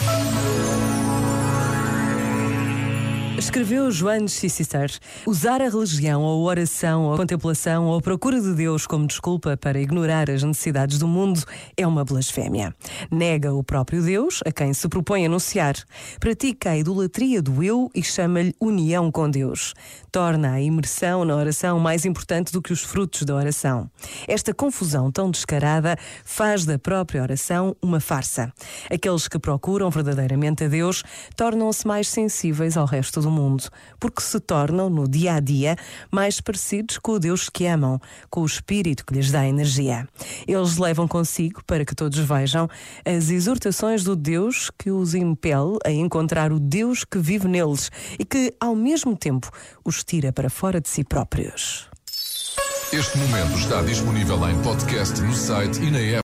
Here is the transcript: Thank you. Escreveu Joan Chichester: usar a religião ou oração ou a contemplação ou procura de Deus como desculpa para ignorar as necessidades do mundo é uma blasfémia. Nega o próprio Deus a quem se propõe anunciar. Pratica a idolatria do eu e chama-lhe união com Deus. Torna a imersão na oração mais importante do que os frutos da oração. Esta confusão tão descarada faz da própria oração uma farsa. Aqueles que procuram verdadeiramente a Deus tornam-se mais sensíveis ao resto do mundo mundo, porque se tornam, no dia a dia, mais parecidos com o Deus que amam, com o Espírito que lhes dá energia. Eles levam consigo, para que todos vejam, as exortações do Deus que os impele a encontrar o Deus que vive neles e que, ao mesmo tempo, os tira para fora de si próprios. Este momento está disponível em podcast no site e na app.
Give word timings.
Thank 0.00 0.32
you. 0.32 0.37
Escreveu 3.38 3.88
Joan 3.92 4.26
Chichester: 4.26 4.90
usar 5.24 5.62
a 5.62 5.68
religião 5.68 6.22
ou 6.22 6.42
oração 6.42 7.04
ou 7.04 7.14
a 7.14 7.16
contemplação 7.16 7.86
ou 7.86 8.00
procura 8.00 8.40
de 8.40 8.52
Deus 8.52 8.84
como 8.84 9.06
desculpa 9.06 9.56
para 9.56 9.80
ignorar 9.80 10.28
as 10.28 10.42
necessidades 10.42 10.98
do 10.98 11.06
mundo 11.06 11.40
é 11.76 11.86
uma 11.86 12.04
blasfémia. 12.04 12.74
Nega 13.12 13.54
o 13.54 13.62
próprio 13.62 14.02
Deus 14.02 14.40
a 14.44 14.50
quem 14.50 14.74
se 14.74 14.88
propõe 14.88 15.24
anunciar. 15.24 15.76
Pratica 16.18 16.70
a 16.70 16.78
idolatria 16.78 17.40
do 17.40 17.62
eu 17.62 17.88
e 17.94 18.02
chama-lhe 18.02 18.52
união 18.60 19.08
com 19.12 19.30
Deus. 19.30 19.72
Torna 20.10 20.54
a 20.54 20.60
imersão 20.60 21.24
na 21.24 21.36
oração 21.36 21.78
mais 21.78 22.04
importante 22.04 22.52
do 22.52 22.60
que 22.60 22.72
os 22.72 22.82
frutos 22.82 23.22
da 23.22 23.36
oração. 23.36 23.88
Esta 24.26 24.52
confusão 24.52 25.12
tão 25.12 25.30
descarada 25.30 25.96
faz 26.24 26.64
da 26.64 26.76
própria 26.76 27.22
oração 27.22 27.76
uma 27.80 28.00
farsa. 28.00 28.52
Aqueles 28.90 29.28
que 29.28 29.38
procuram 29.38 29.90
verdadeiramente 29.90 30.64
a 30.64 30.68
Deus 30.68 31.04
tornam-se 31.36 31.86
mais 31.86 32.08
sensíveis 32.08 32.76
ao 32.76 32.84
resto 32.84 33.20
do 33.20 33.27
mundo 33.30 33.48
mundo, 33.48 33.64
porque 33.98 34.22
se 34.22 34.38
tornam, 34.38 34.90
no 34.90 35.08
dia 35.08 35.34
a 35.34 35.40
dia, 35.40 35.76
mais 36.10 36.40
parecidos 36.40 36.98
com 36.98 37.12
o 37.12 37.18
Deus 37.18 37.48
que 37.48 37.66
amam, 37.66 38.00
com 38.30 38.42
o 38.42 38.46
Espírito 38.46 39.04
que 39.04 39.14
lhes 39.14 39.30
dá 39.30 39.46
energia. 39.46 40.06
Eles 40.46 40.76
levam 40.76 41.08
consigo, 41.08 41.62
para 41.64 41.84
que 41.84 41.94
todos 41.94 42.18
vejam, 42.18 42.68
as 43.04 43.30
exortações 43.30 44.04
do 44.04 44.14
Deus 44.14 44.70
que 44.78 44.90
os 44.90 45.14
impele 45.14 45.78
a 45.84 45.90
encontrar 45.90 46.52
o 46.52 46.60
Deus 46.60 47.04
que 47.04 47.18
vive 47.18 47.48
neles 47.48 47.90
e 48.18 48.24
que, 48.24 48.54
ao 48.60 48.74
mesmo 48.74 49.16
tempo, 49.16 49.50
os 49.84 50.04
tira 50.04 50.32
para 50.32 50.50
fora 50.50 50.80
de 50.80 50.88
si 50.88 51.02
próprios. 51.04 51.88
Este 52.90 53.18
momento 53.18 53.58
está 53.58 53.82
disponível 53.82 54.48
em 54.48 54.62
podcast 54.62 55.20
no 55.20 55.34
site 55.34 55.78
e 55.82 55.90
na 55.90 55.98
app. 55.98 56.16